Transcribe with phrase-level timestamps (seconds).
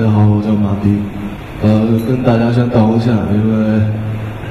[0.00, 0.96] 大家好，我叫马迪，
[1.60, 3.82] 呃，跟大家先道个歉，因为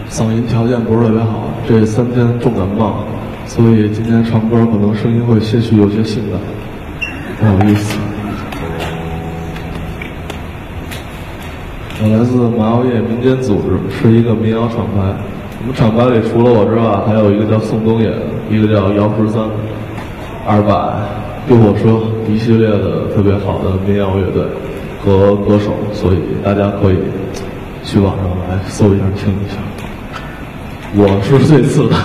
[0.08, 2.98] 嗓音条件不是特别好，这三天重感冒，
[3.48, 6.40] 所以今天唱歌可能声音会些许有些性感，
[7.40, 7.98] 不好意思。
[12.04, 15.02] 我来自马药业民间组织，是一个民谣厂牌。
[15.62, 19.42] 我们厂牌里除了我之外，还有一个叫宋冬野的，一个叫姚十三、
[20.46, 20.94] 二百、
[21.48, 24.44] 丢火车一系列的特别好的民谣乐队
[25.04, 26.98] 和歌手，所以大家可以
[27.84, 29.56] 去网上来搜一下听一下。
[30.96, 31.96] 我是最次的。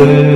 [0.00, 0.29] say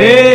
[0.00, 0.29] Hey.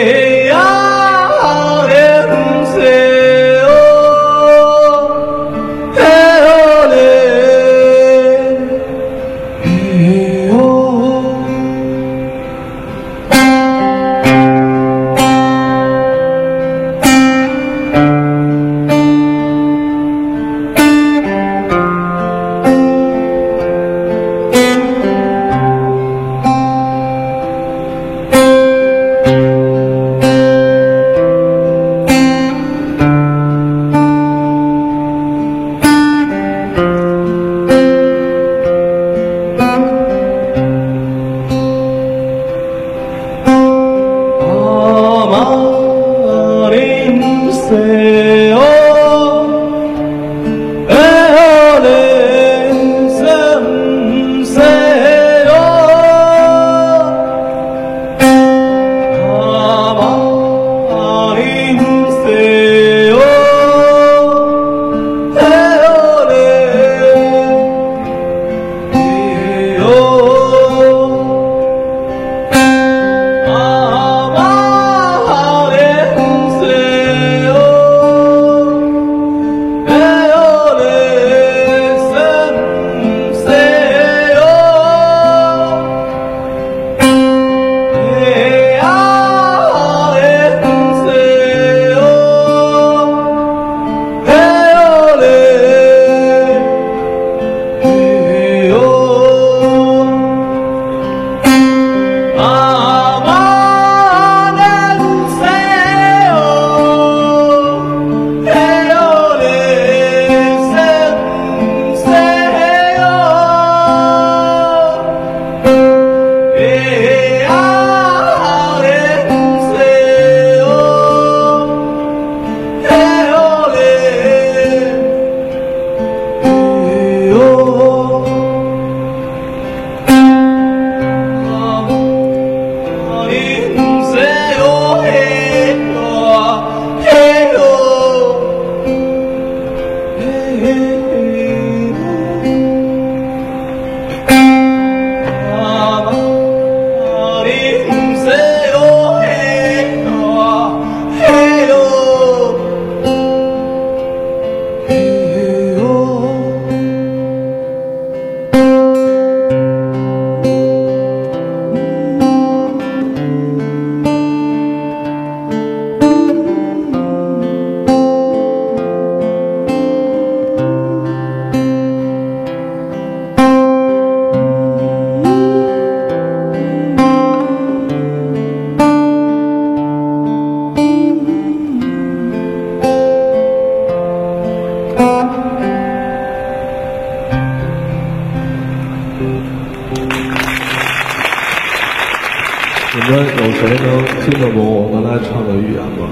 [192.96, 193.90] 你们有谁能
[194.24, 196.08] 听得懂我刚才唱的语言吗？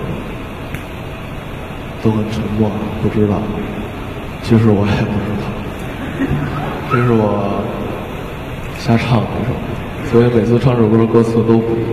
[2.04, 2.70] 都很沉默，
[3.02, 3.42] 不知道。
[4.42, 5.48] 其实我也不知道，
[6.92, 7.64] 这是我
[8.78, 11.90] 瞎唱的一首，所以每次唱这首歌的歌词都不一样。